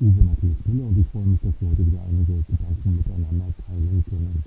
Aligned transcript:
Uwe 0.00 0.22
Matthias 0.22 0.56
Müller 0.66 0.86
und 0.86 0.98
ich 0.98 1.06
freue 1.08 1.26
mich, 1.26 1.40
dass 1.42 1.54
wir 1.60 1.70
heute 1.70 1.86
wieder 1.86 2.02
einige 2.06 2.38
Gedanken 2.46 2.96
miteinander 2.96 3.50
teilen 3.66 4.04
können. 4.08 4.44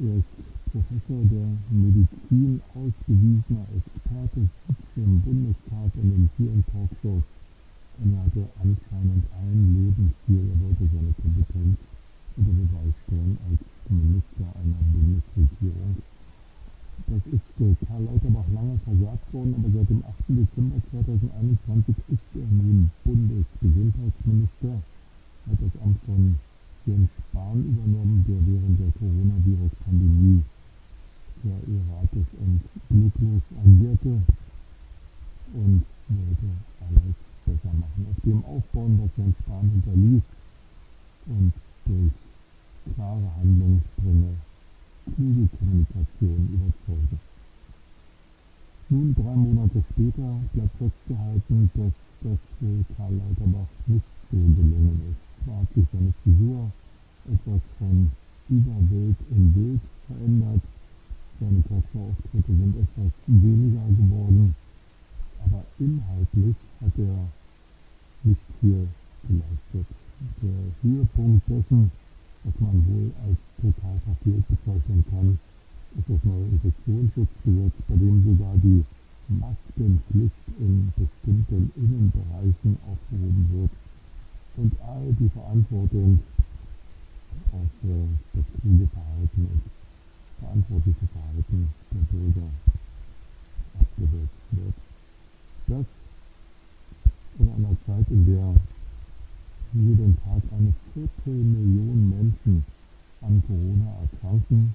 Er 0.00 0.16
ist 0.16 0.32
Professor 0.72 1.20
der 1.28 1.48
Medizin, 1.68 2.60
ausgewiesener 2.72 3.66
Experte, 3.76 4.40
sitzt 4.40 4.96
im 4.96 5.20
Bundestag 5.20 5.90
und 6.00 6.16
in 6.16 6.30
vielen 6.36 6.64
Talkshows 6.72 7.24
er 7.96 8.24
hatte 8.24 8.44
anscheinend 8.60 9.24
ein 9.32 9.60
Lebensziel, 9.72 10.48
er 10.48 10.60
wollte 10.60 10.84
seine 10.84 11.12
Kompetenz 11.16 11.78
unter 12.36 12.52
Beweis 12.52 12.94
stellen 13.04 13.38
als 13.48 13.60
Minister 13.88 14.48
einer 14.60 14.80
Bundesregierung. 14.92 15.96
Das 17.06 17.22
ist 17.28 17.52
äh, 17.60 17.76
Karl 17.86 18.04
Lauterbach 18.04 18.48
lange 18.52 18.78
versagt 18.84 19.32
worden, 19.32 19.54
aber 19.54 19.70
seit 19.70 19.88
dem 19.90 20.02
8. 20.02 20.14
Dezember 20.28 20.80
2021 20.90 21.94
ist 22.08 22.30
er 22.34 22.48
nun 22.50 22.90
Bundesgesundheitsminister, 23.04 24.82
hat 25.46 25.58
das 25.60 25.74
Amt 25.84 25.98
von 26.04 26.38
Jens 26.86 27.10
Spahn 27.14 27.60
übernommen, 27.62 28.24
der 28.26 28.40
während 28.42 28.80
der 28.80 28.92
Coronavirus-Pandemie 28.98 30.42
ja 31.44 31.56
erratisch 31.62 32.30
und 32.42 32.60
glücklos 32.88 33.44
agierte 33.60 34.22
und 35.54 35.82
wollte 36.08 36.48
alles 36.80 37.16
besser 37.44 37.74
machen. 37.76 38.06
Auf 38.10 38.18
dem 38.24 38.44
aufbauen, 38.44 38.98
was 39.02 39.10
Jens 39.16 39.36
Spahn 39.42 39.70
hinterließ 39.70 40.22
und 41.26 41.52
durch 41.86 42.12
klare 42.94 43.30
Handlungsstränge 43.38 44.34
kluge 45.14 45.48
Kommunikation 45.58 46.48
überzeugen. 46.52 47.20
Nun, 48.88 49.14
drei 49.14 49.34
Monate 49.34 49.82
später, 49.90 50.40
bleibt 50.52 50.76
festgehalten, 50.78 51.70
dass 51.74 51.92
das 52.22 52.38
für 52.58 52.84
Karl 52.96 53.14
Lauterbach 53.14 53.70
nicht 53.86 54.04
so 54.30 54.36
gelungen 54.36 55.00
ist. 55.10 55.44
Zwar 55.44 55.58
hat 55.60 55.74
sich 55.74 55.86
seine 55.92 56.12
Frisur 56.22 56.70
etwas 57.26 57.62
von 57.78 58.10
überwild 58.48 59.16
in 59.30 59.54
wild 59.54 59.80
verändert, 60.06 60.62
seine 61.40 61.62
Talkshow-Auftritte 61.64 62.52
sind 62.54 62.76
etwas 62.76 63.12
weniger 63.26 63.86
geworden, 63.90 64.54
aber 65.44 65.64
inhaltlich 65.78 66.56
hat 66.80 66.92
er 66.98 67.18
nicht 68.22 68.40
viel 68.60 68.88
geleistet. 69.28 69.86
Der 70.42 70.60
Höhepunkt 70.82 71.42
dessen, 71.48 71.90
was 72.46 72.54
man 72.60 72.78
wohl 72.86 73.10
als 73.26 73.38
total 73.58 73.98
verfehlt 74.06 74.44
bezeichnen 74.46 75.04
kann, 75.10 75.38
ist 75.98 76.06
das 76.06 76.22
neue 76.22 76.46
Infektionsschutzgesetz, 76.54 77.74
bei 77.88 77.96
dem 77.96 78.22
sogar 78.22 78.54
die 78.62 78.84
Maskenpflicht 79.26 80.46
in 80.62 80.92
bestimmten 80.94 81.72
Innenbereichen 81.74 82.78
aufgehoben 82.86 83.50
wird. 83.50 83.72
Und 84.56 84.72
all 84.86 85.12
die 85.18 85.28
Verantwortung 85.28 86.20
auf 87.52 87.72
äh, 87.82 88.06
das 88.32 88.46
kluge 88.60 88.86
Verhalten 88.94 89.42
und 89.50 89.62
verantwortliche 90.38 91.06
Verhalten 91.12 91.68
der 91.90 92.04
Bürger 92.14 92.48
abgewälzt 93.74 94.46
wird. 94.52 94.74
Das 95.66 95.86
in 97.38 97.48
einer 97.52 97.76
Zeit, 97.84 98.06
in 98.08 98.24
der 98.24 98.54
jeden 99.74 100.16
Tag 100.24 100.42
eine 100.56 100.72
Menschen 102.10 102.64
an 103.20 103.42
Corona 103.46 103.90
erkranken 104.02 104.74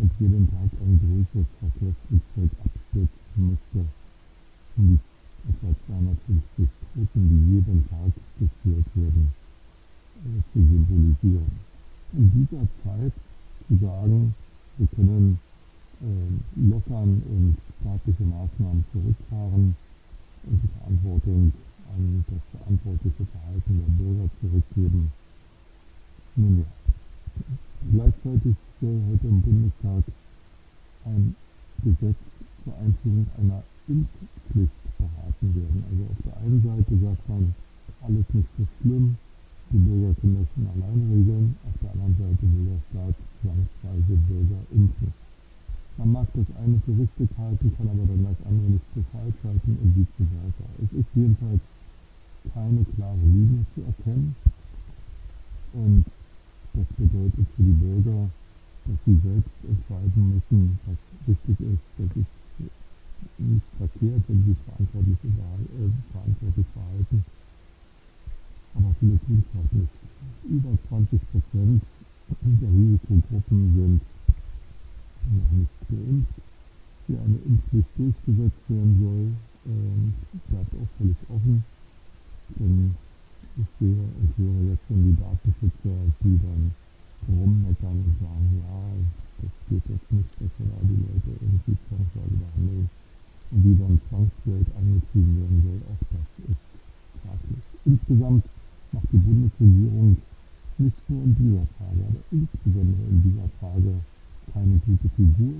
und 0.00 0.10
jeden 0.18 0.48
Tag 0.50 0.70
ein 0.80 1.00
größeres 1.00 1.48
Verkehrsflugzeug 1.60 2.50
abstürzen 2.64 3.36
musste, 3.36 3.80
um 4.76 4.98
die 4.98 5.48
etwa 5.48 5.74
250 5.86 6.68
Toten, 6.94 7.22
die 7.28 7.54
jeden 7.54 7.88
Tag 7.88 8.12
geführt 8.38 8.86
werden, 8.94 9.32
äh, 10.24 10.40
zu 10.52 10.60
symbolisieren. 10.60 11.52
In 12.12 12.30
dieser 12.34 12.66
Zeit 12.84 13.12
zu 13.68 13.76
sagen, 13.78 14.34
wir 14.78 14.86
können 14.88 15.38
äh, 16.02 16.68
lockern 16.68 17.22
und 17.30 17.56
staatliche 17.80 18.24
Maßnahmen 18.24 18.84
zurückfahren 18.92 19.76
und 20.44 20.60
die 20.62 20.68
Verantwortung 20.78 21.52
an 21.94 22.24
das 22.28 22.60
verantwortliche 22.60 23.24
Verhalten 23.30 23.80
der 23.80 24.04
Bürger 24.04 24.28
zurückgeben. 24.40 25.12
Nun 26.34 26.64
ja, 26.64 26.64
gleichzeitig 27.92 28.56
soll 28.80 29.00
heute 29.10 29.26
im 29.28 29.42
Bundestag 29.42 30.02
ein 31.04 31.36
Gesetz 31.84 32.16
zur 32.64 32.72
Einführung 32.78 33.26
einer 33.36 33.62
Impfpflicht 33.86 34.80
beraten 34.96 35.48
werden. 35.52 35.84
Also 35.92 36.02
auf 36.08 36.20
der 36.24 36.36
einen 36.40 36.62
Seite 36.64 36.92
sagt 37.04 37.28
man, 37.28 37.54
alles 38.00 38.24
nicht 38.32 38.48
so 38.56 38.64
schlimm, 38.80 39.16
die 39.70 39.76
Bürger 39.76 40.14
können 40.20 40.40
das 40.40 40.48
schon 40.56 40.66
alleine 40.72 41.04
regeln, 41.12 41.56
auf 41.68 41.76
der 41.84 41.92
anderen 41.92 42.16
Seite 42.16 42.42
will 42.48 42.64
der 42.64 42.80
Staat 42.88 43.16
zwangsweise 43.42 44.14
Bürger 44.24 44.62
impfen. 44.72 45.12
Man 45.98 46.12
mag 46.12 46.28
das 46.32 46.48
eine 46.64 46.80
für 46.80 46.96
richtig 46.96 47.28
halten, 47.36 47.76
kann 47.76 47.92
aber 47.92 48.08
dann 48.08 48.24
das 48.24 48.40
andere 48.48 48.72
nicht 48.72 48.88
für 48.96 49.04
falsch 49.12 49.40
halten 49.44 49.76
und 49.84 49.96
vice 50.00 50.16
versa. 50.16 50.66
Es 50.80 50.90
ist 50.96 51.12
jedenfalls 51.14 51.60
keine 52.56 52.84
klare 52.96 53.20
Linie 53.20 53.68
zu 53.76 53.84
erkennen. 53.84 54.34
Und 55.74 56.04
das 56.74 56.86
bedeutet 56.96 57.46
für 57.56 57.62
die 57.62 57.78
Bürger, 57.78 58.30
dass 58.84 58.98
sie 59.06 59.20
selbst 59.22 59.58
entscheiden 59.68 60.34
müssen, 60.34 60.78
was 60.86 60.98
richtig 61.28 61.60
ist. 61.60 61.84
Das 61.98 62.10
ist 62.16 62.32
nicht 63.38 63.66
verkehrt, 63.78 64.22
wenn 64.28 64.44
sie 64.44 64.56
verantwortlich, 64.64 65.18
äh, 65.22 65.90
verantwortlich 66.12 66.66
verhalten. 66.72 67.24
Aber 68.74 68.94
viele 69.00 69.18
tun 69.20 69.44
es 69.44 69.54
halt 69.56 69.72
nicht. 69.72 69.94
Über 70.48 70.72
20 70.88 71.20
Prozent 71.30 71.82
der 72.40 72.70
Risikogruppen 72.70 73.60
sind 73.76 74.00
noch 75.36 75.50
nicht 75.52 75.76
geimpft. 75.88 76.40
Wie 77.06 77.16
eine 77.16 77.38
Impfpflicht 77.44 77.92
durchgesetzt 77.98 78.64
werden 78.68 78.96
soll, 79.02 79.26
ähm, 79.66 80.14
bleibt 80.48 80.72
auch 80.74 80.90
völlig 80.98 81.16
offen. 81.28 81.64
Denn 82.56 82.94
ich 83.56 83.68
sehe 83.78 84.00
und 84.00 84.28
höre 84.36 84.72
jetzt 84.72 84.86
schon 84.88 85.02
die 85.04 85.16
Datenschützer, 85.16 85.96
die 86.24 86.38
dann 86.40 86.72
rummeckern 87.28 87.98
und 88.00 88.16
sagen, 88.18 88.48
ja, 88.58 88.80
das 89.42 89.52
geht 89.68 89.86
jetzt 89.88 90.10
nicht, 90.12 90.32
dass 90.40 90.52
wir 90.58 90.66
da 90.72 90.78
die 90.82 91.00
Leute 91.02 91.30
irgendwie 91.38 91.76
zwangsweise 91.88 92.36
behandeln 92.38 92.88
und 93.52 93.62
die 93.62 93.76
dann 93.76 94.00
Zwangsgeld 94.08 94.68
angetrieben 94.72 95.36
werden 95.36 95.58
soll. 95.60 95.80
Auch 95.92 96.02
das 96.08 96.26
ist 96.48 96.66
fraglich. 97.20 97.64
Insgesamt 97.84 98.44
macht 98.92 99.08
die 99.12 99.22
Bundesregierung 99.22 100.16
nicht 100.78 101.00
nur 101.08 101.22
in 101.22 101.34
dieser 101.36 101.66
Frage, 101.76 102.00
aber 102.08 102.22
insbesondere 102.32 103.04
in 103.10 103.20
dieser 103.22 103.48
Frage 103.60 103.92
keine 104.52 104.76
gute 104.86 105.08
Figur. 105.16 105.54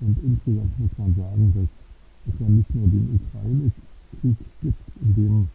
Und 0.00 0.16
insgesamt 0.22 0.78
muss 0.78 0.94
man 0.98 1.14
sagen, 1.16 1.52
dass 1.54 1.70
es 2.28 2.40
ja 2.40 2.48
nicht 2.48 2.74
nur 2.74 2.86
den 2.86 3.18
Ukraine-Krieg 3.18 4.36
gibt, 4.62 4.84
in 5.02 5.14
dem 5.14 5.48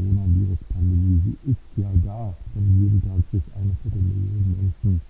Coronavirus-Pandemie, 0.00 1.20
sie 1.24 1.50
ist 1.52 1.68
ja 1.76 1.90
da, 2.04 2.34
wenn 2.54 2.82
jeden 2.82 3.02
Tag 3.02 3.20
sich 3.32 3.42
eine 3.52 3.76
Viertelmillion 3.82 4.56
Menschen 4.56 5.00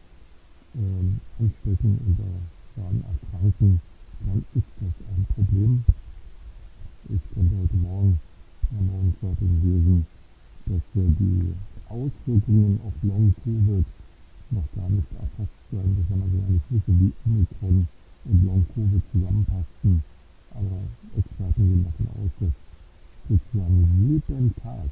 ähm, 0.74 1.20
anstecken 1.38 1.98
und 2.06 2.18
daran 2.74 2.98
erkranken, 3.06 3.80
dann 4.26 4.44
ist 4.54 4.72
das 4.82 4.94
ein 5.14 5.26
Problem. 5.34 5.84
Ich 7.06 7.22
konnte 7.34 7.54
heute 7.54 7.76
Morgen 7.76 8.20
am 8.78 8.87
Morgenzeitung 8.87 9.52
lesen, 9.62 10.06
dass 10.66 10.82
wir 10.94 11.08
die 11.19 11.54
Auswirkungen 11.88 12.81
auf 12.82 12.94
Long-Covid 13.02 13.86
noch 14.50 14.69
gar 14.75 14.90
nicht 14.90 15.10
erfasst 15.14 15.62
werden, 15.70 15.96
dass 15.98 16.10
man 16.10 16.22
also 16.26 16.38
gar 16.38 16.50
nicht 16.50 16.66
wissen, 16.70 16.94
wie 16.98 17.12
Omikron 17.31 17.86
und 18.26 18.44
Long-Covid 18.44 19.02
zusammenpassten. 19.12 20.02
Aber 20.50 20.82
Experten 21.16 21.62
gehen 21.62 21.86
davon 21.86 22.06
aus, 22.19 22.31
dass 22.40 22.54
sozusagen 23.31 23.86
jeden 24.10 24.54
Tag 24.56 24.90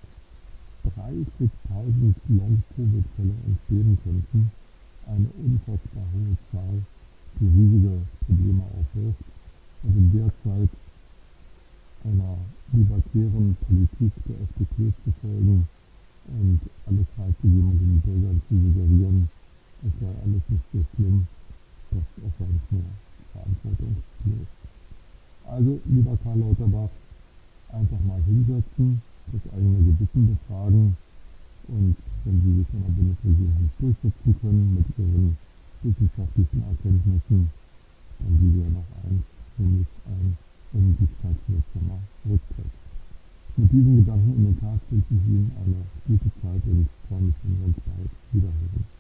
30.000 1.08 2.14
Long-Covid-Fälle 2.28 3.34
entstehen 3.46 3.98
könnten. 4.04 4.50
Eine 5.06 5.28
unfassbar 5.40 6.04
hohe 6.12 6.36
Zahl, 6.52 6.82
die 7.40 7.48
riesige 7.48 7.96
Probleme 8.26 8.62
aufwirft. 8.76 9.24
Und 9.84 9.96
in 9.96 10.12
der 10.12 10.30
Zeit 10.44 10.68
einer 12.04 12.36
libertären 12.72 13.56
Politik 13.66 14.12
der 14.28 14.36
FDP 14.36 14.92
zu 15.04 15.12
folgen 15.22 15.66
und 16.28 16.60
alles 16.86 17.06
freizugeben 17.16 17.70
und 17.70 17.80
den 17.80 18.00
Bürgern 18.04 18.42
zu 18.48 18.54
suggerieren, 18.54 19.28
es 19.80 19.92
sei 20.00 20.12
alles 20.22 20.42
nicht 20.48 20.68
so 20.72 20.84
schlimm, 20.94 21.26
das 21.90 22.04
erscheint 22.20 22.72
mir 22.72 22.84
verantwortungslos. 23.32 24.48
Also, 25.48 25.80
lieber 25.86 26.18
Karl 26.22 26.38
Lauterbach, 26.40 26.90
einfach 27.72 28.00
mal 28.06 28.22
hinsetzen, 28.24 29.00
das 29.32 29.52
eigene 29.52 29.78
Gewissen 29.78 30.36
befragen 30.36 30.96
und 31.68 31.96
wenn 32.24 32.42
Sie 32.42 32.58
sich 32.58 32.66
in 32.72 32.80
der 32.80 32.92
Bundesregierung 32.96 33.62
nicht 33.62 33.77
durchsetzen 33.88 34.36
können 34.40 34.74
mit 34.74 34.86
Ihren 34.98 35.36
wissenschaftlichen 35.82 36.62
Erkenntnissen, 36.62 37.48
dann 38.20 38.36
wieder 38.42 38.68
noch 38.68 38.90
eins, 39.04 39.24
nämlich 39.56 39.88
ein 40.04 40.36
unsichtbarwirksamer 40.72 41.98
Rücktritt. 42.28 42.74
Mit 43.56 43.72
diesen 43.72 43.96
Gedanken 44.04 44.36
in 44.36 44.44
den 44.44 44.60
Tag 44.60 44.78
wünsche 44.90 45.14
ich 45.14 45.24
Ihnen 45.26 45.52
eine 45.64 45.80
gute 46.06 46.30
Zeit 46.42 46.62
und 46.68 46.88
freue 47.08 47.22
mich, 47.22 47.34
wenn 47.42 47.58
wir 47.58 47.66
uns 47.66 47.76
bald 47.86 48.10
wiederhören. 48.32 48.97